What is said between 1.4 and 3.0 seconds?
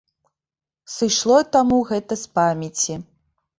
й таму гэта з памяці.